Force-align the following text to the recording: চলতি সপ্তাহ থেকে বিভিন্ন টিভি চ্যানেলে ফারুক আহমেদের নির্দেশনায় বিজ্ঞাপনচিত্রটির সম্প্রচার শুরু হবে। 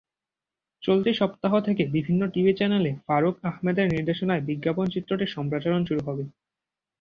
চলতি 0.83 1.11
সপ্তাহ 1.13 1.53
থেকে 1.59 1.83
বিভিন্ন 1.91 2.21
টিভি 2.33 2.53
চ্যানেলে 2.53 2.91
ফারুক 3.07 3.35
আহমেদের 3.43 3.85
নির্দেশনায় 3.87 4.45
বিজ্ঞাপনচিত্রটির 4.49 5.33
সম্প্রচার 5.35 5.87
শুরু 5.89 6.01
হবে। 6.07 6.23